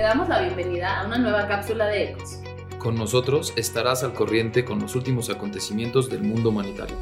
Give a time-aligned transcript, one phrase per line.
[0.00, 2.40] te damos la bienvenida a una nueva cápsula de Ecos.
[2.78, 6.96] Con nosotros estarás al corriente con los últimos acontecimientos del mundo humanitario.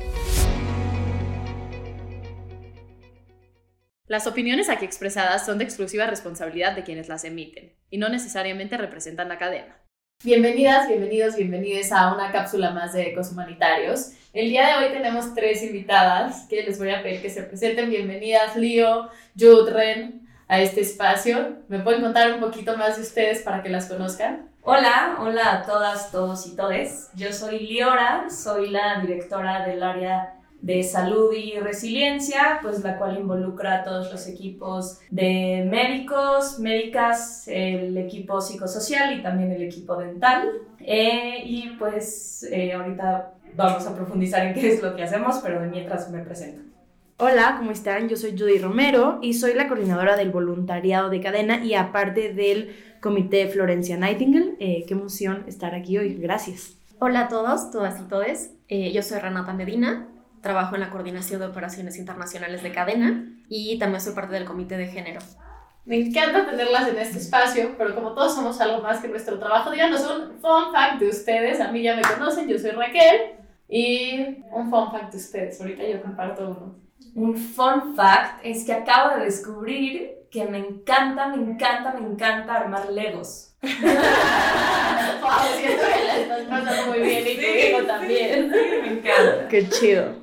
[4.09, 8.77] Las opiniones aquí expresadas son de exclusiva responsabilidad de quienes las emiten y no necesariamente
[8.77, 9.81] representan la cadena.
[10.25, 14.11] Bienvenidas, bienvenidos, bienvenidos a una cápsula más de Ecos Humanitarios.
[14.33, 17.91] El día de hoy tenemos tres invitadas que les voy a pedir que se presenten.
[17.91, 19.09] Bienvenidas, Lío,
[19.39, 21.57] Jude, Ren, a este espacio.
[21.69, 24.49] ¿Me pueden contar un poquito más de ustedes para que las conozcan?
[24.63, 27.11] Hola, hola a todas, todos y todes.
[27.15, 33.17] Yo soy Liora, soy la directora del área de salud y resiliencia, pues la cual
[33.17, 39.97] involucra a todos los equipos de médicos, médicas, el equipo psicosocial y también el equipo
[39.97, 40.51] dental.
[40.81, 45.61] Eh, y pues eh, ahorita vamos a profundizar en qué es lo que hacemos, pero
[45.61, 46.63] de mientras me presento.
[47.21, 48.09] Hola, ¿cómo están?
[48.09, 52.77] Yo soy Judy Romero y soy la coordinadora del voluntariado de cadena y aparte del
[53.01, 54.55] comité Florencia Nightingale.
[54.61, 56.15] Eh, qué emoción estar aquí hoy.
[56.15, 56.77] Gracias.
[57.01, 58.55] Hola a todos, todas y todes.
[58.69, 60.07] Eh, yo soy Renata Medina,
[60.43, 64.77] trabajo en la coordinación de operaciones internacionales de cadena y también soy parte del comité
[64.77, 65.19] de género.
[65.87, 69.73] Me encanta tenerlas en este espacio, pero como todos somos algo más que nuestro trabajo,
[69.73, 71.61] díganos un fun fact de ustedes.
[71.61, 73.33] A mí ya me conocen, yo soy Raquel.
[73.69, 75.61] Y un fun fact de ustedes.
[75.61, 76.88] Ahorita yo comparto uno.
[77.15, 82.55] Un fun fact es que acabo de descubrir que me encanta, me encanta, me encanta
[82.55, 83.55] armar Legos.
[83.63, 83.71] wow,
[85.57, 88.53] siento que la estás pasando muy bien y sí, también.
[88.53, 89.49] Sí, me encanta.
[89.49, 90.15] Qué chido.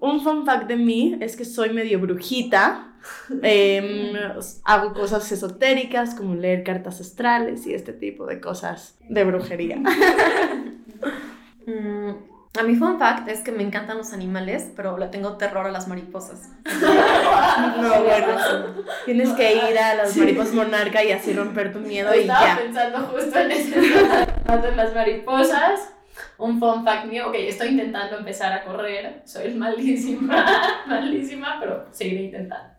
[0.00, 2.88] Un fun fact de mí es que soy medio brujita.
[3.42, 4.14] Em,
[4.64, 9.82] hago cosas esotéricas como leer cartas astrales y este tipo de cosas de brujería.
[12.58, 15.70] A mi fun fact es que me encantan los animales, pero le tengo terror a
[15.70, 16.50] las mariposas.
[17.80, 22.20] no, bueno, tienes que ir a las mariposas monarca y así romper tu miedo y
[22.20, 22.56] Estaba ya.
[22.58, 25.94] pensando justo en eso, de las mariposas.
[26.36, 32.24] Un fun fact mío, ok, estoy intentando empezar a correr, soy malísima, malísima, pero seguiré
[32.24, 32.74] intentando.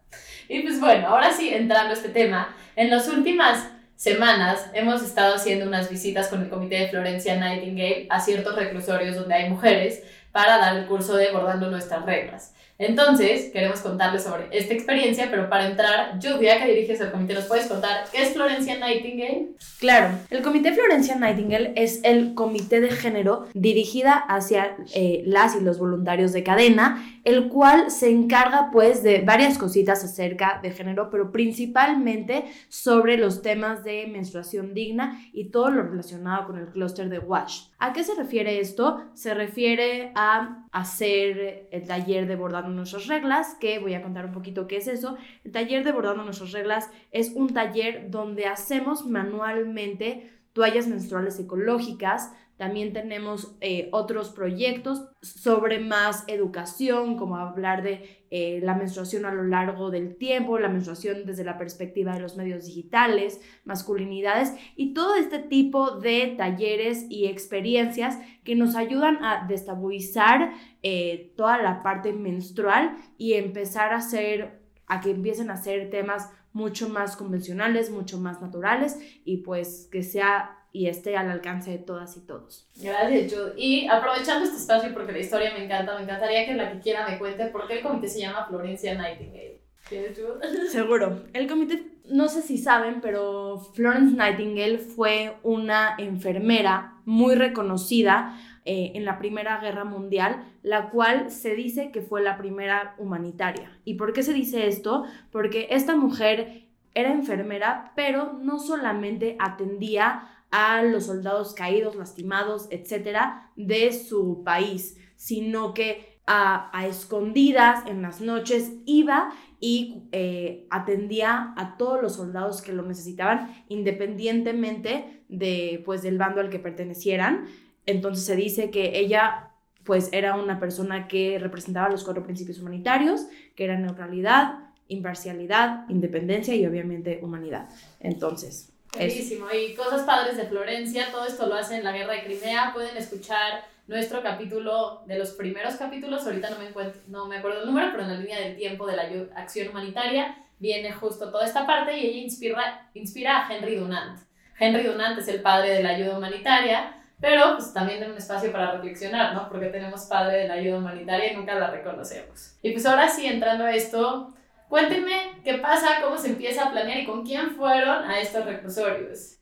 [0.50, 3.69] Y pues bueno, ahora sí, entrando a este tema, en las últimas
[4.03, 9.15] semanas hemos estado haciendo unas visitas con el comité de Florencia Nightingale a ciertos reclusorios
[9.15, 10.03] donde hay mujeres
[10.33, 12.53] para dar el curso de Bordando nuestras reglas.
[12.79, 17.45] Entonces, queremos contarles sobre esta experiencia, pero para entrar, Julia, que diriges el comité, ¿nos
[17.45, 19.49] puedes contar qué es Florencia Nightingale?
[19.79, 25.61] Claro, el Comité Florencia Nightingale es el comité de género dirigida hacia eh, las y
[25.61, 31.09] los voluntarios de cadena, el cual se encarga pues de varias cositas acerca de género,
[31.11, 37.09] pero principalmente sobre los temas de menstruación digna y todo lo relacionado con el clúster
[37.09, 37.72] de WASH.
[37.83, 39.03] ¿A qué se refiere esto?
[39.13, 44.31] Se refiere a hacer el taller de bordando nuestras reglas, que voy a contar un
[44.31, 45.17] poquito qué es eso.
[45.44, 52.31] El taller de bordando nuestras reglas es un taller donde hacemos manualmente toallas menstruales ecológicas.
[52.57, 59.33] También tenemos eh, otros proyectos sobre más educación, como hablar de eh, la menstruación a
[59.33, 64.93] lo largo del tiempo, la menstruación desde la perspectiva de los medios digitales, masculinidades y
[64.93, 70.53] todo este tipo de talleres y experiencias que nos ayudan a destabilizar
[70.83, 76.29] eh, toda la parte menstrual y empezar a hacer, a que empiecen a ser temas
[76.53, 81.78] mucho más convencionales, mucho más naturales y pues que sea y esté al alcance de
[81.78, 82.67] todas y todos.
[82.75, 83.53] Gracias, Jude.
[83.56, 87.07] Y aprovechando este espacio porque la historia me encanta, me encantaría que la que quiera
[87.07, 89.62] me cuente por qué el comité se llama Florencia Nightingale.
[89.88, 90.67] ¿Quieres, Jude?
[90.69, 91.25] Seguro.
[91.33, 98.35] El comité, no sé si saben, pero Florence Nightingale fue una enfermera muy reconocida
[98.66, 103.78] eh, en la Primera Guerra Mundial, la cual se dice que fue la primera humanitaria.
[103.85, 105.03] ¿Y por qué se dice esto?
[105.31, 106.63] Porque esta mujer
[106.95, 114.97] era enfermera, pero no solamente atendía a los soldados caídos, lastimados, etcétera, de su país,
[115.15, 122.61] sino que a, escondidas en las noches iba y eh, atendía a todos los soldados
[122.61, 127.47] que lo necesitaban, independientemente de, pues, del bando al que pertenecieran.
[127.88, 129.49] Entonces se dice que ella
[129.83, 133.25] pues era una persona que representaba los cuatro principios humanitarios,
[133.56, 137.67] que eran neutralidad, imparcialidad, independencia y obviamente humanidad.
[137.99, 139.48] Entonces, Buenísimo.
[139.51, 142.72] Y cosas padres de Florencia, todo esto lo hace en la guerra de Crimea.
[142.74, 147.62] Pueden escuchar nuestro capítulo de los primeros capítulos, ahorita no me, encuentro, no me acuerdo
[147.62, 149.04] el número, pero en la línea del tiempo de la
[149.36, 154.19] acción humanitaria viene justo toda esta parte y ella inspira, inspira a Henry Dunant.
[154.57, 158.51] Henry Dunant es el padre de la ayuda humanitaria, pero pues también tiene un espacio
[158.51, 159.50] para reflexionar, ¿no?
[159.50, 162.57] Porque tenemos padre de la ayuda humanitaria y nunca la reconocemos.
[162.62, 164.34] Y pues ahora sí, entrando a esto,
[164.73, 169.37] Cuéntenme qué pasa, cómo se empieza a planear y con quién fueron a estos reclusorios.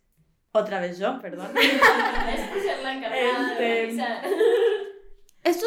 [0.52, 1.54] Otra vez yo, perdón.
[3.58, 4.04] de Este.
[5.42, 5.66] Esto,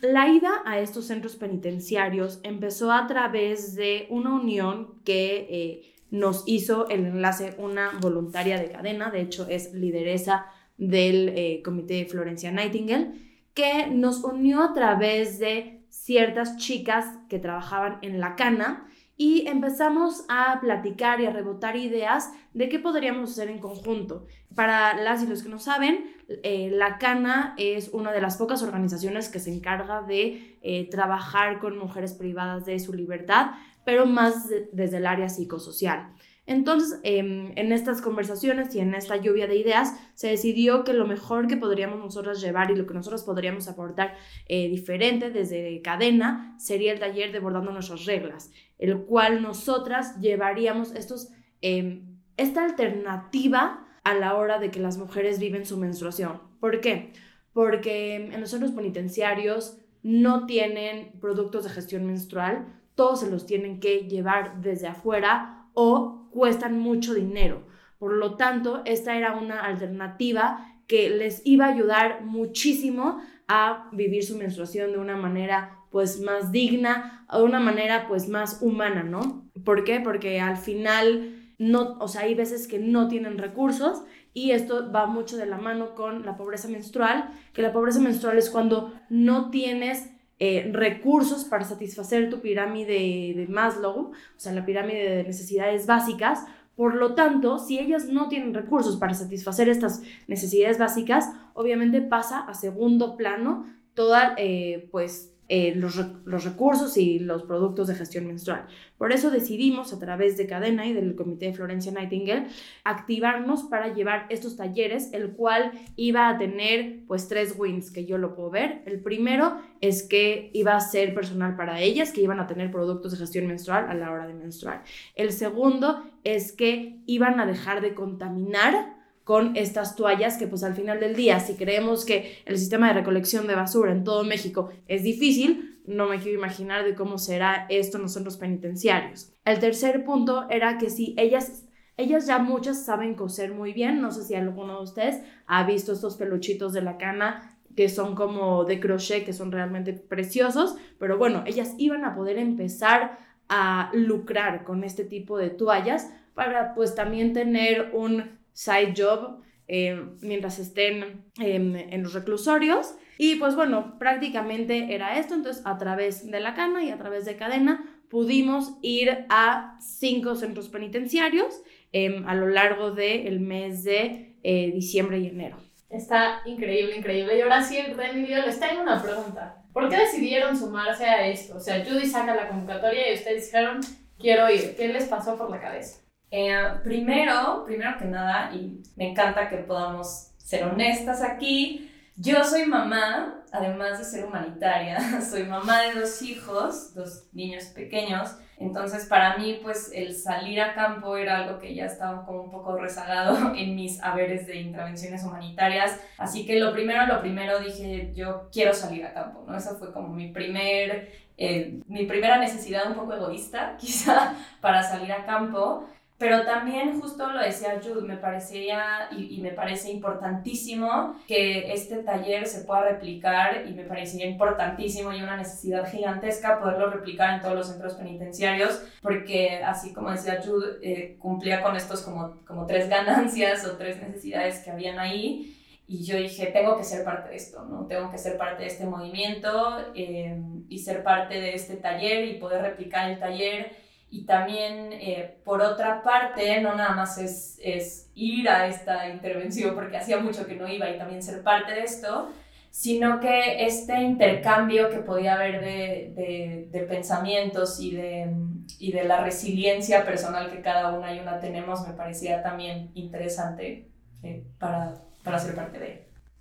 [0.00, 6.44] la ida a estos centros penitenciarios empezó a través de una unión que eh, nos
[6.46, 10.46] hizo el enlace una voluntaria de cadena, de hecho es lideresa
[10.78, 13.10] del eh, comité Florencia Nightingale,
[13.52, 18.88] que nos unió a través de ciertas chicas que trabajaban en la cana
[19.24, 24.26] y empezamos a platicar y a rebotar ideas de qué podríamos hacer en conjunto.
[24.56, 25.94] Para las y los que no saben,
[26.42, 31.60] eh, la Cana es una de las pocas organizaciones que se encarga de eh, trabajar
[31.60, 33.52] con mujeres privadas de su libertad,
[33.84, 36.00] pero más de- desde el área psicosocial.
[36.44, 41.06] Entonces, em, en estas conversaciones y en esta lluvia de ideas, se decidió que lo
[41.06, 44.16] mejor que podríamos nosotras llevar y lo que nosotros podríamos aportar
[44.48, 50.92] eh, diferente desde cadena sería el taller de bordando nuestras reglas, el cual nosotras llevaríamos
[50.96, 51.30] estos,
[51.60, 56.40] em, esta alternativa a la hora de que las mujeres viven su menstruación.
[56.58, 57.12] ¿Por qué?
[57.52, 62.66] Porque en los centros penitenciarios no tienen productos de gestión menstrual,
[62.96, 67.66] todos se los tienen que llevar desde afuera o cuestan mucho dinero.
[67.98, 74.24] Por lo tanto, esta era una alternativa que les iba a ayudar muchísimo a vivir
[74.24, 79.50] su menstruación de una manera pues más digna, de una manera pues más humana, ¿no?
[79.64, 80.00] ¿Por qué?
[80.00, 84.02] Porque al final no, o sea, hay veces que no tienen recursos
[84.34, 88.38] y esto va mucho de la mano con la pobreza menstrual, que la pobreza menstrual
[88.38, 90.10] es cuando no tienes
[90.44, 96.44] eh, recursos para satisfacer tu pirámide de Maslow, o sea, la pirámide de necesidades básicas.
[96.74, 102.40] Por lo tanto, si ellas no tienen recursos para satisfacer estas necesidades básicas, obviamente pasa
[102.40, 108.26] a segundo plano toda, eh, pues, eh, los, los recursos y los productos de gestión
[108.26, 108.68] menstrual.
[108.96, 112.46] Por eso decidimos, a través de Cadena y del Comité de Florencia Nightingale,
[112.84, 118.16] activarnos para llevar estos talleres, el cual iba a tener pues tres wins que yo
[118.16, 118.80] lo puedo ver.
[118.86, 123.12] El primero es que iba a ser personal para ellas, que iban a tener productos
[123.12, 124.84] de gestión menstrual a la hora de menstruar.
[125.16, 128.91] El segundo es que iban a dejar de contaminar
[129.24, 132.94] con estas toallas que pues al final del día, si creemos que el sistema de
[132.94, 137.66] recolección de basura en todo México es difícil, no me quiero imaginar de cómo será
[137.68, 139.32] esto en los centros penitenciarios.
[139.44, 141.66] El tercer punto era que si ellas,
[141.96, 145.92] ellas ya muchas saben coser muy bien, no sé si alguno de ustedes ha visto
[145.92, 151.16] estos peluchitos de la cana que son como de crochet, que son realmente preciosos, pero
[151.16, 156.94] bueno, ellas iban a poder empezar a lucrar con este tipo de toallas para pues
[156.94, 162.94] también tener un side job eh, mientras estén em, en los reclusorios.
[163.18, 167.24] Y pues bueno, prácticamente era esto, entonces a través de la cana y a través
[167.24, 171.62] de cadena pudimos ir a cinco centros penitenciarios
[171.92, 175.56] em, a lo largo del mes de eh, diciembre y enero.
[175.88, 177.38] Está increíble, increíble.
[177.38, 179.62] Y ahora sí, Ren y Leo, les tengo una pregunta.
[179.72, 181.56] ¿Por qué decidieron sumarse a esto?
[181.56, 183.80] O sea, Judy saca la convocatoria y ustedes dijeron,
[184.18, 184.74] quiero ir.
[184.76, 186.01] ¿Qué les pasó por la cabeza?
[186.34, 192.64] Eh, primero, primero que nada, y me encanta que podamos ser honestas aquí, yo soy
[192.64, 199.36] mamá, además de ser humanitaria, soy mamá de dos hijos, dos niños pequeños, entonces para
[199.36, 203.54] mí pues el salir a campo era algo que ya estaba como un poco rezagado
[203.54, 208.72] en mis haberes de intervenciones humanitarias, así que lo primero, lo primero dije yo quiero
[208.72, 209.54] salir a campo, ¿no?
[209.54, 215.12] Esa fue como mi primer, eh, mi primera necesidad un poco egoísta quizá para salir
[215.12, 215.86] a campo.
[216.22, 221.96] Pero también, justo lo decía Jude, me parecía y, y, me parece importantísimo que este
[222.04, 227.40] taller se pueda replicar y me parecía importantísimo y una necesidad gigantesca poderlo replicar en
[227.40, 232.66] todos los centros penitenciarios, porque así como decía Jude, eh, cumplía con estos como, como
[232.66, 235.58] tres ganancias o tres necesidades que habían ahí.
[235.88, 237.86] Y yo dije, tengo que ser parte de esto, ¿no?
[237.86, 242.34] Tengo que ser parte de este movimiento eh, y ser parte de este taller y
[242.34, 243.81] poder replicar el taller
[244.12, 249.74] y también, eh, por otra parte, no nada más es, es, ir a esta intervención,
[249.74, 252.30] porque hacía mucho que no iba y también ser parte de esto,
[252.68, 258.30] sino que este intercambio que podía haber de, de, de pensamientos y de,
[258.78, 263.88] y de la resiliencia personal que cada una y una tenemos me parecía también interesante
[264.22, 264.92] eh, para,
[265.24, 266.00] para ser parte de él.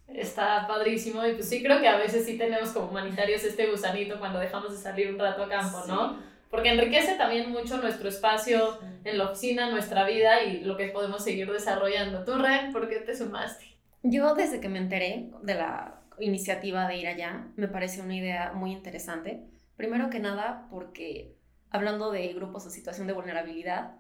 [0.10, 4.20] Está padrísimo y pues sí creo que a veces sí tenemos como humanitarios este gusanito
[4.20, 6.31] cuando dejamos de salir un rato a campo, ¿no?
[6.52, 11.24] Porque enriquece también mucho nuestro espacio en la oficina, nuestra vida y lo que podemos
[11.24, 12.26] seguir desarrollando.
[12.26, 13.66] ¿Tú, Ren, por qué te sumaste?
[14.04, 18.52] Yo desde que me enteré de la iniciativa de ir allá, me pareció una idea
[18.54, 19.48] muy interesante.
[19.78, 21.38] Primero que nada, porque
[21.70, 23.96] hablando de grupos en situación de vulnerabilidad,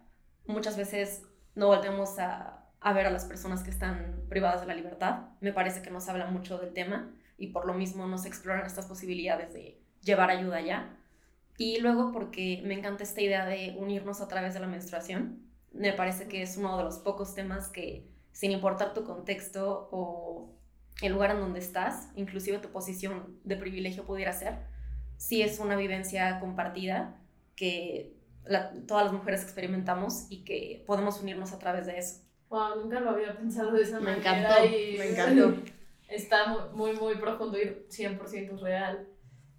[0.46, 1.24] muchas veces
[1.55, 5.29] no volvemos a, a ver a las personas que están privadas de la libertad.
[5.39, 8.88] Me parece que nos habla mucho del tema y por lo mismo nos exploran estas
[8.88, 10.98] posibilidades de llevar ayuda allá.
[11.61, 15.45] Y luego porque me encanta esta idea de unirnos a través de la menstruación.
[15.71, 20.57] Me parece que es uno de los pocos temas que, sin importar tu contexto o
[21.03, 24.57] el lugar en donde estás, inclusive tu posición de privilegio pudiera ser,
[25.17, 27.21] sí es una vivencia compartida
[27.55, 28.17] que
[28.87, 32.23] todas las mujeres experimentamos y que podemos unirnos a través de eso.
[32.49, 34.63] Wow, nunca lo había pensado de esa me manera.
[34.63, 35.61] Encantó, y me encantó.
[36.09, 39.07] Está muy, muy profundo y 100% real.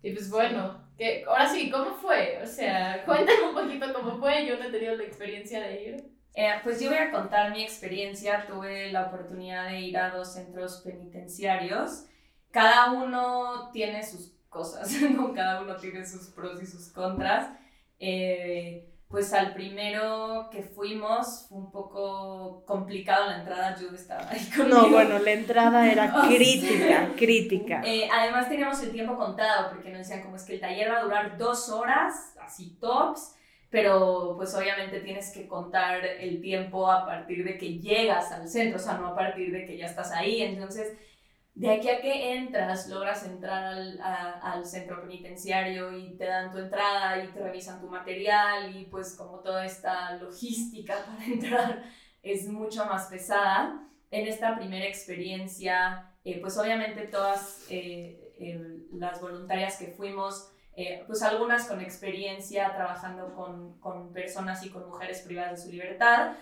[0.03, 2.41] Y pues bueno, que, ahora sí, ¿cómo fue?
[2.43, 4.47] O sea, cuéntame un poquito cómo fue.
[4.47, 6.13] Yo no he tenido la experiencia de ir.
[6.35, 8.47] Eh, pues yo voy a contar mi experiencia.
[8.47, 12.07] Tuve la oportunidad de ir a dos centros penitenciarios.
[12.51, 15.33] Cada uno tiene sus cosas, ¿no?
[15.33, 17.51] cada uno tiene sus pros y sus contras.
[17.99, 24.43] Eh, pues al primero que fuimos fue un poco complicado la entrada, yo estaba ahí
[24.47, 24.81] conmigo.
[24.81, 27.83] No, bueno, la entrada era crítica, crítica.
[27.85, 31.01] Eh, además teníamos el tiempo contado porque nos decían como es que el taller va
[31.01, 33.37] a durar dos horas, así tops,
[33.69, 38.81] pero pues obviamente tienes que contar el tiempo a partir de que llegas al centro,
[38.81, 40.97] o sea, no a partir de que ya estás ahí, entonces
[41.55, 46.59] de aquí a que entras, logras entrar al, al, centro penitenciario y te dan tu
[46.59, 51.85] entrada y te revisan tu material y pues como toda esta logística para entrar
[52.23, 53.87] es mucho más pesada.
[54.11, 60.49] En esta primera experiencia, eh, pues obviamente todas eh, eh, las voluntarias que fuimos,
[61.07, 66.33] pues algunas con experiencia trabajando con, con personas y con mujeres privadas de su libertad,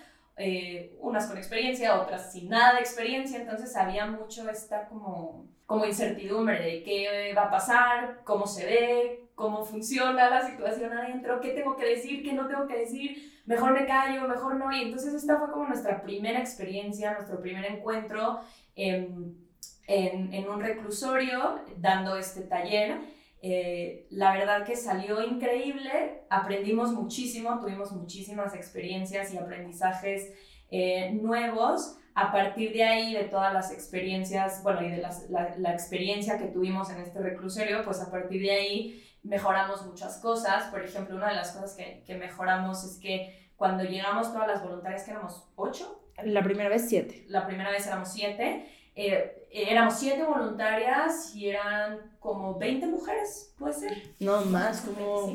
[0.41, 5.85] eh, unas con experiencia, otras sin nada de experiencia, entonces había mucho esta como, como
[5.85, 11.49] incertidumbre de qué va a pasar, cómo se ve, cómo funciona la situación adentro, qué
[11.49, 15.13] tengo que decir, qué no tengo que decir, mejor me callo, mejor no, y entonces
[15.13, 18.39] esta fue como nuestra primera experiencia, nuestro primer encuentro
[18.75, 19.37] en,
[19.85, 22.97] en, en un reclusorio dando este taller.
[23.41, 30.33] Eh, la verdad que salió increíble, aprendimos muchísimo, tuvimos muchísimas experiencias y aprendizajes
[30.69, 31.97] eh, nuevos.
[32.13, 35.11] A partir de ahí, de todas las experiencias, bueno, y de la,
[35.57, 40.65] la, experiencia que tuvimos en este reclusorio, pues a partir de ahí mejoramos muchas cosas.
[40.65, 44.61] Por ejemplo, una de las cosas que, que mejoramos es que cuando llegamos todas las
[44.61, 46.03] voluntarias, que éramos ocho.
[46.21, 47.23] La primera vez siete.
[47.29, 53.73] La primera vez éramos siete eh, éramos siete voluntarias y eran como 20 mujeres, ¿puede
[53.73, 54.15] ser?
[54.19, 55.31] No, más, como,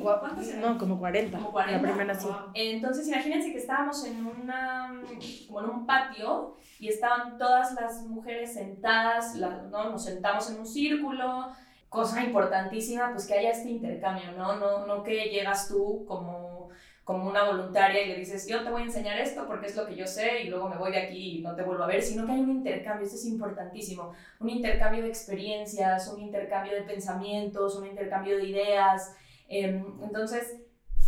[0.60, 1.36] no, como 40.
[1.36, 1.82] Como 40.
[1.82, 2.28] La primera sí.
[2.54, 5.02] Entonces, imagínense que estábamos en, una,
[5.46, 9.90] como en un patio y estaban todas las mujeres sentadas, ¿no?
[9.90, 11.48] nos sentamos en un círculo,
[11.88, 14.56] cosa importantísima, pues que haya este intercambio, ¿no?
[14.56, 16.45] No, no que llegas tú como
[17.06, 19.86] como una voluntaria y le dices, yo te voy a enseñar esto porque es lo
[19.86, 22.02] que yo sé y luego me voy de aquí y no te vuelvo a ver,
[22.02, 26.82] sino que hay un intercambio, eso es importantísimo, un intercambio de experiencias, un intercambio de
[26.82, 29.14] pensamientos, un intercambio de ideas.
[29.46, 30.56] Em, entonces,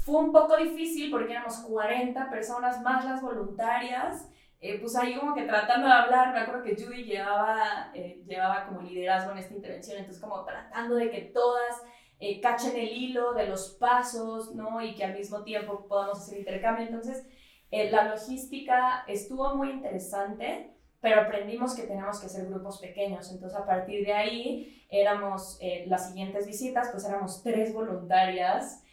[0.05, 4.31] fue un poco difícil porque éramos 40 personas más las voluntarias.
[4.61, 8.67] Eh, pues ahí como que tratando de hablar, me acuerdo que Judy llevaba, eh, llevaba
[8.67, 11.83] como liderazgo en esta intervención, entonces como tratando de que todas
[12.21, 14.83] eh, cachen el hilo de los pasos, ¿no?
[14.83, 16.85] Y que al mismo tiempo podamos hacer intercambio.
[16.85, 17.25] Entonces,
[17.71, 23.31] eh, la logística estuvo muy interesante, pero aprendimos que tenemos que hacer grupos pequeños.
[23.31, 28.85] Entonces, a partir de ahí, éramos, eh, las siguientes visitas, pues éramos tres voluntarias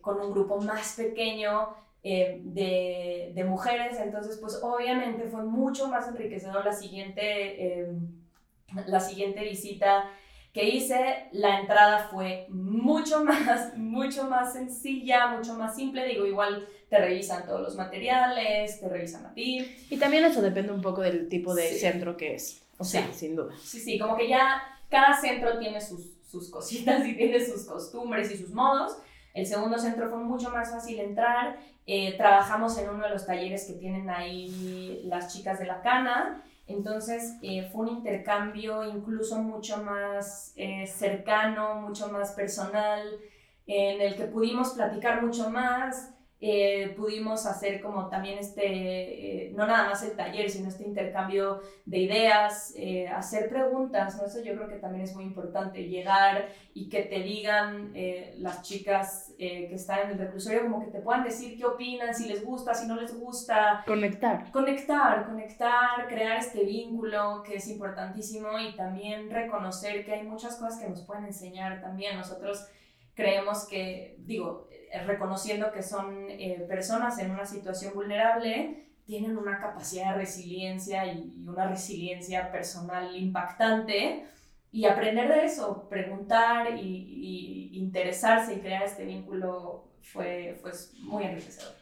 [0.00, 1.68] con un grupo más pequeño
[2.02, 3.98] de, de, mujeres.
[4.00, 7.86] Entonces, pues obviamente fue mucho más enriquecedor la siguiente,
[8.86, 10.10] la siguiente visita
[10.54, 16.06] que hice, la entrada fue mucho más, mucho más sencilla, mucho más simple.
[16.06, 19.66] Digo, igual te revisan todos los materiales, te revisan a ti.
[19.90, 22.62] Y también eso depende un poco del tipo de centro que es.
[22.78, 23.52] O sea, sin duda.
[23.62, 28.30] Sí, sí, como que ya cada centro tiene sus, sus cositas y tiene sus costumbres
[28.30, 28.96] y sus modos.
[29.32, 31.58] El segundo centro fue mucho más fácil entrar.
[31.86, 36.44] Eh, trabajamos en uno de los talleres que tienen ahí las chicas de la cana
[36.66, 43.02] entonces eh, fue un intercambio incluso mucho más eh, cercano, mucho más personal,
[43.66, 46.14] en el que pudimos platicar mucho más,
[46.46, 51.98] eh, pudimos hacer como también este, no nada más el taller, sino este intercambio de
[51.98, 52.74] ideas,
[53.14, 54.26] hacer preguntas, ¿no?
[54.26, 57.94] Eso yo creo que también es muy importante, llegar y que te digan
[58.38, 62.28] las chicas que están en el reclusorio, como que te puedan decir qué opinan, si
[62.28, 63.82] les gusta, si no les gusta.
[63.86, 64.52] Conectar.
[64.52, 70.80] Conectar, conectar, crear este vínculo que es importantísimo y también reconocer que hay muchas cosas
[70.80, 72.16] que nos pueden enseñar también.
[72.16, 72.66] Nosotros
[73.14, 74.73] creemos que, digo, eh,
[75.06, 81.44] reconociendo que son eh, personas en una situación vulnerable, tienen una capacidad de resiliencia y,
[81.46, 84.24] una resiliencia personal impactante.
[84.70, 91.74] Y aprender de eso, preguntar y, interesarse y crear este vínculo fue, fue muy enriquecedor.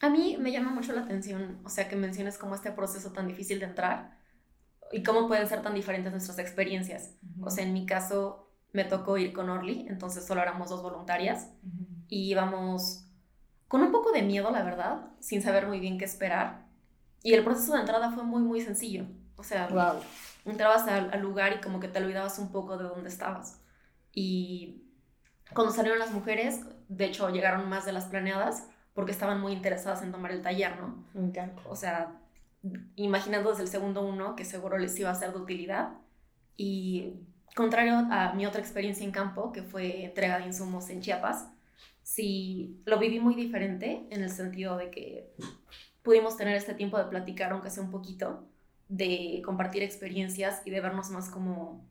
[0.00, 3.26] A mí me llama mucho la atención, o sea, que menciones como este proceso tan
[3.28, 4.18] difícil de entrar
[4.92, 7.14] y cómo pueden ser tan diferentes nuestras experiencias.
[7.40, 11.50] O sea, en mi caso me tocó ir con Orly, entonces solo éramos dos voluntarias
[12.08, 13.04] y íbamos
[13.68, 16.66] con un poco de miedo, la verdad, sin saber muy bien qué esperar.
[17.22, 19.04] Y el proceso de entrada fue muy, muy sencillo.
[19.36, 20.00] O sea, wow.
[20.44, 23.60] entrabas al, al lugar y como que te olvidabas un poco de dónde estabas.
[24.12, 24.82] Y
[25.54, 30.02] cuando salieron las mujeres, de hecho llegaron más de las planeadas, porque estaban muy interesadas
[30.02, 31.04] en tomar el taller, ¿no?
[31.14, 31.62] Encanta.
[31.68, 32.20] O sea,
[32.96, 35.90] imaginando desde el segundo uno que seguro les iba a ser de utilidad.
[36.56, 37.14] Y
[37.54, 41.46] contrario a mi otra experiencia en campo, que fue entrega de insumos en Chiapas,
[42.08, 45.30] sí lo viví muy diferente en el sentido de que
[46.02, 48.48] pudimos tener este tiempo de platicar, aunque sea un poquito,
[48.88, 51.86] de compartir experiencias y de vernos más como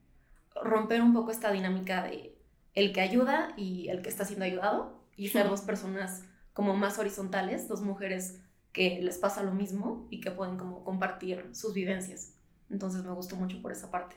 [0.64, 2.36] romper un poco esta dinámica de
[2.74, 6.98] el que ayuda y el que está siendo ayudado y ser dos personas como más
[6.98, 8.42] horizontales, dos mujeres
[8.74, 12.34] que les pasa lo mismo y que pueden como compartir sus vivencias.
[12.72, 14.16] Entonces me gustó mucho por esa parte.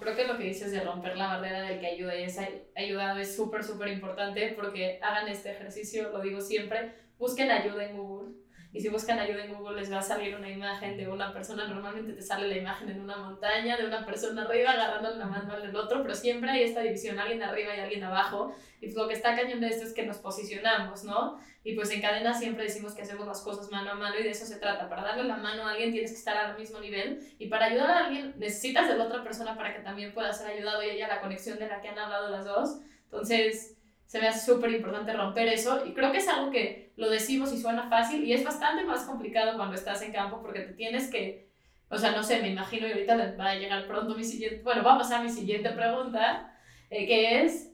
[0.00, 2.38] Creo que lo que dices de romper la barrera del que ayuda y es
[2.74, 7.96] ayudado es súper, súper importante porque hagan este ejercicio, lo digo siempre, busquen ayuda en
[7.96, 8.45] Google
[8.76, 11.66] y si buscan ayuda en Google les va a salir una imagen de una persona,
[11.66, 15.54] normalmente te sale la imagen en una montaña, de una persona arriba agarrando la mano
[15.54, 18.54] al otro, pero siempre hay esta división, alguien arriba y alguien abajo.
[18.82, 21.40] Y lo que está cañón de esto es que nos posicionamos, ¿no?
[21.64, 24.30] Y pues en cadena siempre decimos que hacemos las cosas mano a mano y de
[24.30, 24.90] eso se trata.
[24.90, 27.90] Para darle la mano a alguien tienes que estar al mismo nivel y para ayudar
[27.90, 31.08] a alguien necesitas de la otra persona para que también pueda ser ayudado y haya
[31.08, 32.80] la conexión de la que han hablado las dos.
[33.04, 33.75] Entonces,
[34.06, 37.52] se me hace súper importante romper eso y creo que es algo que lo decimos
[37.52, 41.10] y suena fácil y es bastante más complicado cuando estás en campo porque te tienes
[41.10, 41.50] que,
[41.88, 44.82] o sea, no sé, me imagino y ahorita va a llegar pronto mi siguiente, bueno,
[44.82, 46.56] va a pasar mi siguiente pregunta,
[46.90, 47.72] eh, que es,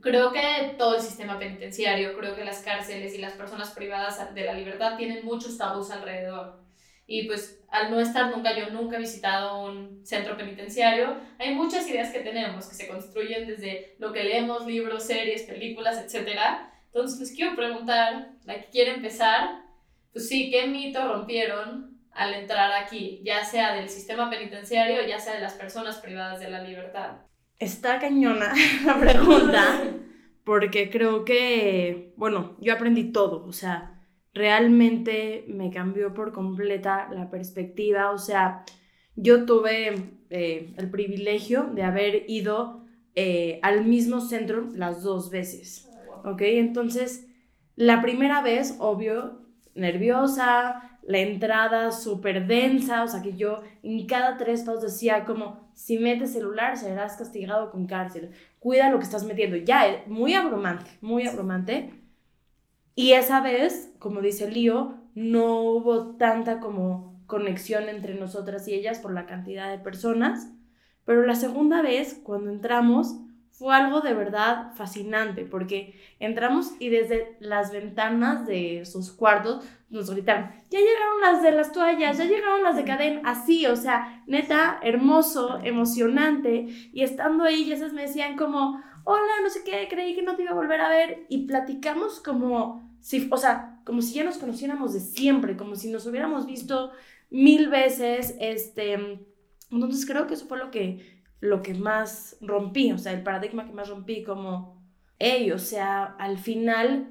[0.00, 4.44] creo que todo el sistema penitenciario, creo que las cárceles y las personas privadas de
[4.44, 6.62] la libertad tienen muchos tabús alrededor.
[7.06, 11.88] Y pues al no estar nunca, yo nunca he visitado un centro penitenciario, hay muchas
[11.88, 16.38] ideas que tenemos que se construyen desde lo que leemos, libros, series, películas, etc.
[16.86, 19.62] Entonces les quiero preguntar, la que quiere empezar,
[20.12, 25.34] pues sí, ¿qué mito rompieron al entrar aquí, ya sea del sistema penitenciario, ya sea
[25.34, 27.22] de las personas privadas de la libertad?
[27.58, 28.52] Está cañona
[28.84, 29.82] la pregunta,
[30.44, 34.01] porque creo que, bueno, yo aprendí todo, o sea,
[34.34, 38.10] realmente me cambió por completa la perspectiva.
[38.10, 38.64] O sea,
[39.16, 39.94] yo tuve
[40.30, 45.88] eh, el privilegio de haber ido eh, al mismo centro las dos veces.
[46.24, 46.42] ¿Ok?
[46.42, 47.26] Entonces,
[47.76, 49.42] la primera vez, obvio,
[49.74, 55.68] nerviosa, la entrada súper densa, o sea que yo en cada tres pasos decía como,
[55.74, 60.34] si metes celular serás castigado con cárcel, cuida lo que estás metiendo, ya, eh, muy
[60.34, 62.01] abrumante, muy abrumante.
[62.94, 68.98] Y esa vez, como dice Lío, no hubo tanta como conexión entre nosotras y ellas
[68.98, 70.50] por la cantidad de personas,
[71.04, 73.16] pero la segunda vez, cuando entramos,
[73.50, 80.10] fue algo de verdad fascinante, porque entramos y desde las ventanas de sus cuartos nos
[80.10, 84.24] gritaron, ya llegaron las de las toallas, ya llegaron las de cadena, así, o sea,
[84.26, 90.14] neta, hermoso, emocionante, y estando ahí, ya me decían como, hola, no sé qué, creí
[90.14, 94.00] que no te iba a volver a ver y platicamos como si, o sea, como
[94.02, 96.92] si ya nos conociéramos de siempre, como si nos hubiéramos visto
[97.30, 98.92] mil veces, este,
[99.70, 103.66] entonces creo que eso fue lo que, lo que más rompí, o sea, el paradigma
[103.66, 104.80] que más rompí, como,
[105.18, 107.08] hey, o sea, al final,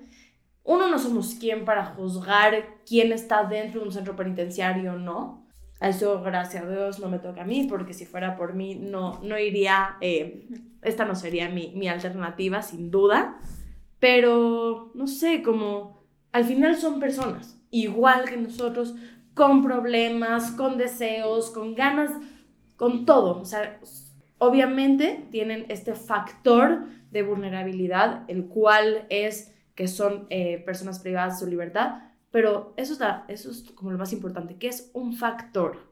[0.64, 5.41] uno no somos quien para juzgar quién está dentro de un centro penitenciario, ¿no?
[5.82, 9.20] Eso, gracias a Dios, no me toca a mí, porque si fuera por mí, no,
[9.24, 10.48] no iría, eh,
[10.84, 13.40] esta no sería mi, mi alternativa, sin duda.
[14.00, 18.96] Pero, no sé, como al final son personas, igual que nosotros,
[19.34, 22.12] con problemas, con deseos, con ganas,
[22.76, 23.40] con todo.
[23.40, 23.80] O sea,
[24.38, 31.46] obviamente tienen este factor de vulnerabilidad, el cual es que son eh, personas privadas de
[31.46, 35.92] su libertad, pero eso, es como lo más importante, que es un factor.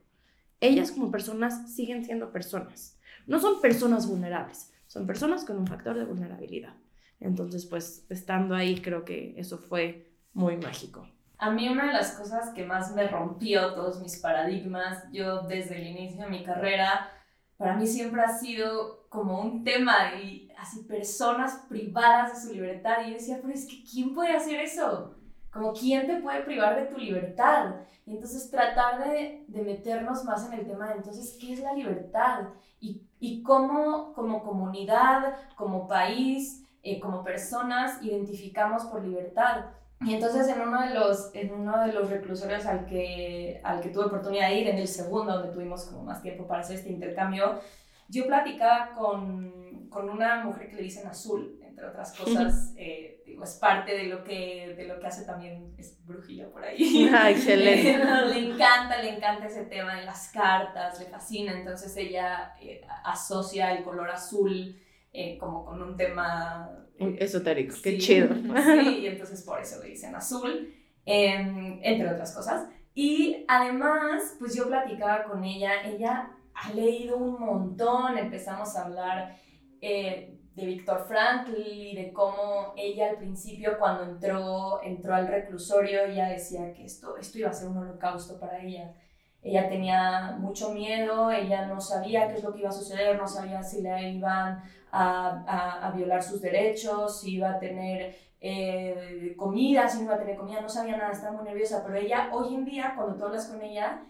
[0.61, 2.97] Ellas como personas siguen siendo personas.
[3.27, 6.73] No son personas vulnerables, son personas con un factor de vulnerabilidad.
[7.19, 11.07] Entonces, pues, estando ahí, creo que eso fue muy mágico.
[11.37, 15.77] A mí una de las cosas que más me rompió todos mis paradigmas, yo desde
[15.77, 17.11] el inicio de mi carrera,
[17.57, 23.05] para mí siempre ha sido como un tema y así personas privadas de su libertad.
[23.05, 25.18] Y yo decía, pero es que ¿quién puede hacer eso?
[25.51, 27.75] Como quién te puede privar de tu libertad.
[28.05, 31.73] Y entonces tratar de, de meternos más en el tema de entonces, ¿qué es la
[31.73, 32.49] libertad?
[32.79, 39.65] Y, y cómo como comunidad, como país, eh, como personas identificamos por libertad.
[40.01, 43.89] Y entonces en uno de los, en uno de los reclusorios al que, al que
[43.89, 46.89] tuve oportunidad de ir, en el segundo, donde tuvimos como más tiempo para hacer este
[46.89, 47.59] intercambio,
[48.07, 53.43] yo platicaba con, con una mujer que le dicen azul, entre otras cosas, eh, digo,
[53.45, 57.09] es parte de lo, que, de lo que hace también, es brujilla por ahí.
[57.13, 57.97] Ah, excelente.
[58.33, 63.71] le encanta, le encanta ese tema de las cartas, le fascina, entonces ella eh, asocia
[63.77, 64.77] el color azul
[65.13, 66.69] eh, como con un tema...
[66.97, 68.27] Esotérico, qué chido.
[68.35, 70.73] Sí, y entonces por eso le dicen azul,
[71.05, 72.67] em, entre otras cosas.
[72.93, 79.37] Y además, pues yo platicaba con ella, ella ha leído un montón, empezamos a hablar
[79.81, 86.03] eh, de Víctor Frankl y de cómo ella al principio cuando entró, entró al reclusorio,
[86.03, 88.93] ella decía que esto, esto iba a ser un holocausto para ella.
[89.41, 93.25] Ella tenía mucho miedo, ella no sabía qué es lo que iba a suceder, no
[93.27, 94.61] sabía si le iban
[94.91, 100.15] a, a, a violar sus derechos, si iba a tener eh, comida, si no iba
[100.15, 103.15] a tener comida, no sabía nada, estaba muy nerviosa, pero ella hoy en día, cuando
[103.15, 104.03] tú hablas con ella,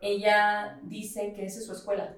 [0.00, 2.14] ella dice que esa es su escuela.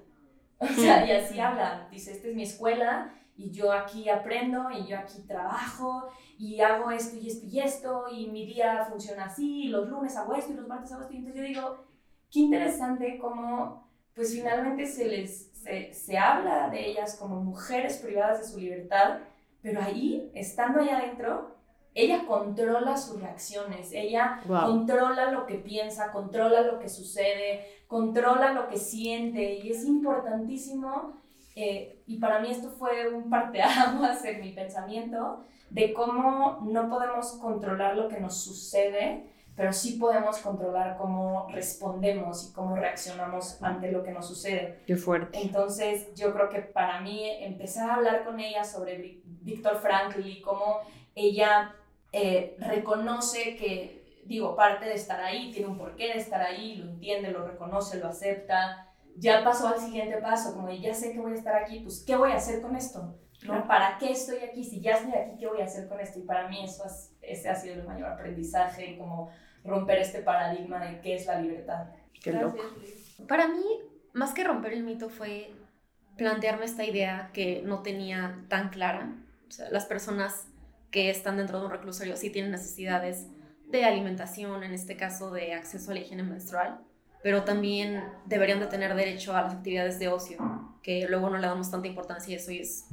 [0.59, 4.87] O sea, y así habla, dice, esta es mi escuela y yo aquí aprendo y
[4.87, 6.07] yo aquí trabajo
[6.39, 10.17] y hago esto y esto y esto y mi día funciona así y los lunes
[10.17, 11.85] hago esto y los martes hago esto y entonces yo digo,
[12.31, 18.39] qué interesante cómo pues finalmente se les se, se habla de ellas como mujeres privadas
[18.39, 19.19] de su libertad,
[19.61, 21.56] pero ahí, estando allá adentro,
[21.95, 24.61] ella controla sus reacciones, ella Wow.
[24.67, 31.13] controla lo que piensa, controla lo que sucede, controla lo que siente y es importantísimo,
[31.55, 37.31] eh, y para mí esto fue un parteaguas en mi pensamiento, de cómo no podemos
[37.41, 43.91] controlar lo que nos sucede, pero sí podemos controlar cómo respondemos y cómo reaccionamos ante
[43.91, 44.83] lo que nos sucede.
[44.85, 45.41] Qué fuerte.
[45.41, 50.25] Entonces, yo creo que para mí empezar a hablar con ella sobre Ví- Víctor Frankl
[50.27, 50.81] y cómo
[51.17, 51.75] ella
[52.11, 56.91] eh, reconoce que, digo, parte de estar ahí, tiene un porqué de estar ahí, lo
[56.91, 58.93] entiende, lo reconoce, lo acepta.
[59.15, 62.15] Ya pasó al siguiente paso, como ya sé que voy a estar aquí, pues, ¿qué
[62.15, 63.15] voy a hacer con esto?
[63.43, 63.67] ¿No?
[63.67, 64.63] ¿Para qué estoy aquí?
[64.63, 66.19] Si ya estoy aquí, ¿qué voy a hacer con esto?
[66.19, 69.31] Y para mí eso es, ese ha sido el mayor aprendizaje, como
[69.63, 71.87] romper este paradigma de qué es la libertad.
[72.21, 72.63] Qué loco.
[73.27, 73.63] Para mí,
[74.13, 75.51] más que romper el mito fue
[76.15, 79.15] plantearme esta idea que no tenía tan clara.
[79.47, 80.47] O sea, las personas
[80.91, 83.27] que están dentro de un reclusorio sí tienen necesidades
[83.69, 86.79] de alimentación, en este caso de acceso a la higiene menstrual,
[87.21, 90.37] pero también deberían de tener derecho a las actividades de ocio,
[90.81, 92.85] que luego no le damos tanta importancia y eso es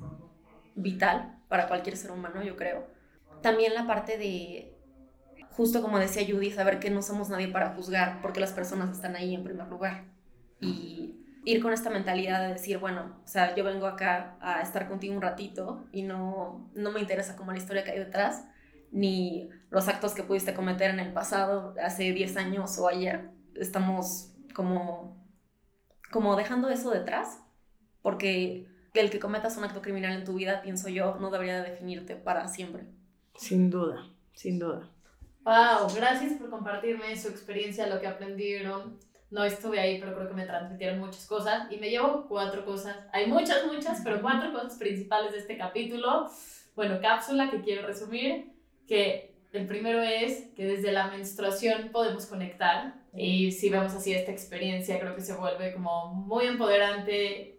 [0.75, 2.87] vital para cualquier ser humano, yo creo.
[3.43, 4.75] También la parte de,
[5.51, 9.15] justo como decía Judy, saber que no somos nadie para juzgar, porque las personas están
[9.15, 10.05] ahí en primer lugar.
[10.61, 14.89] Y ir con esta mentalidad de decir, bueno, o sea, yo vengo acá a estar
[14.89, 18.45] contigo un ratito y no, no me interesa como la historia que hay detrás,
[18.91, 23.31] ni los actos que pudiste cometer en el pasado, hace 10 años o ayer.
[23.55, 25.27] Estamos como,
[26.11, 27.41] como dejando eso detrás,
[28.03, 31.71] porque el que cometas un acto criminal en tu vida, pienso yo, no debería de
[31.71, 32.85] definirte para siempre.
[33.37, 34.89] Sin duda, sin duda.
[35.45, 38.99] Wow, gracias por compartirme su experiencia, lo que aprendieron.
[39.35, 42.97] No estuve ahí, pero creo que me transmitieron muchas cosas y me llevo cuatro cosas.
[43.13, 46.31] Hay muchas, muchas, pero cuatro cosas principales de este capítulo.
[46.77, 48.53] Bueno, cápsula que quiero resumir,
[48.87, 54.31] que el primero es que desde la menstruación podemos conectar y si vemos así esta
[54.31, 57.59] experiencia, creo que se vuelve como muy empoderante,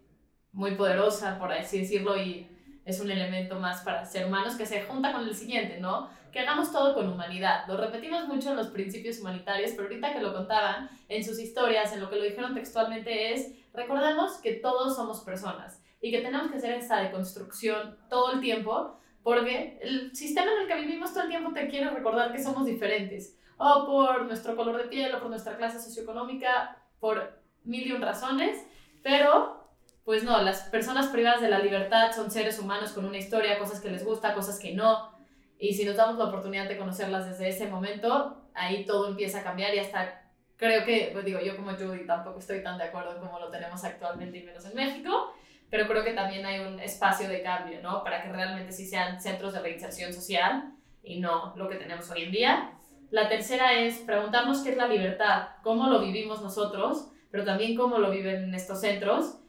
[0.52, 2.48] muy poderosa, por así decirlo, y
[2.86, 6.08] es un elemento más para ser humanos que se junta con el siguiente, ¿no?
[6.36, 7.66] que hagamos todo con humanidad.
[7.66, 11.94] Lo repetimos mucho en los principios humanitarios, pero ahorita que lo contaban en sus historias,
[11.94, 16.50] en lo que lo dijeron textualmente es, recordemos que todos somos personas y que tenemos
[16.50, 21.22] que hacer esta deconstrucción todo el tiempo, porque el sistema en el que vivimos todo
[21.22, 25.20] el tiempo te quiere recordar que somos diferentes, o por nuestro color de piel, o
[25.20, 28.62] por nuestra clase socioeconómica, por mil y un razones,
[29.02, 29.65] pero
[30.06, 33.80] pues no, las personas privadas de la libertad son seres humanos con una historia, cosas
[33.80, 35.10] que les gusta, cosas que no,
[35.58, 39.42] y si nos damos la oportunidad de conocerlas desde ese momento, ahí todo empieza a
[39.42, 40.22] cambiar y hasta
[40.56, 43.50] creo que, pues digo, yo como Judy tampoco estoy tan de acuerdo en cómo lo
[43.50, 45.34] tenemos actualmente y menos en México,
[45.70, 48.04] pero creo que también hay un espacio de cambio, ¿no?
[48.04, 52.22] Para que realmente sí sean centros de reinserción social y no lo que tenemos hoy
[52.22, 52.78] en día.
[53.10, 57.98] La tercera es preguntarnos qué es la libertad, cómo lo vivimos nosotros, pero también cómo
[57.98, 59.40] lo viven estos centros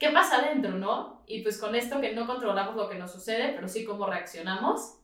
[0.00, 1.22] qué pasa adentro, ¿no?
[1.26, 4.96] Y pues con esto que no controlamos lo que nos sucede, pero sí cómo reaccionamos.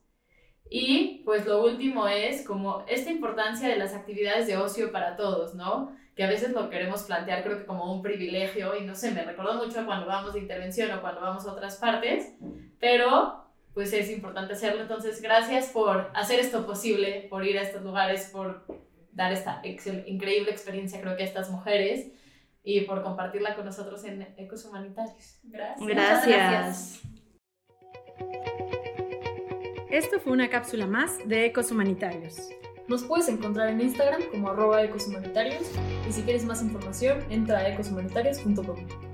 [0.69, 5.55] Y pues lo último es como esta importancia de las actividades de ocio para todos,
[5.55, 5.95] ¿no?
[6.17, 9.23] Que a veces lo queremos plantear creo que como un privilegio y no sé, me
[9.23, 12.33] recuerdo mucho cuando vamos de intervención o cuando vamos a otras partes,
[12.81, 14.81] pero pues es importante hacerlo.
[14.81, 18.65] Entonces, gracias por hacer esto posible, por ir a estos lugares, por
[19.13, 22.11] dar esta increíble experiencia creo que a estas mujeres
[22.67, 25.39] y por compartirla con nosotros en Ecos Humanitarios.
[25.45, 26.27] Gracias.
[26.27, 27.03] Gracias.
[29.89, 32.51] Esto fue una cápsula más de Ecos Humanitarios.
[32.89, 35.63] Nos puedes encontrar en Instagram como arroba ecoshumanitarios
[36.09, 39.06] y si quieres más información entra a ecoshumanitarios.com.